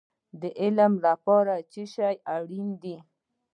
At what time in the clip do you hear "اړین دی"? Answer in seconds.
2.35-2.97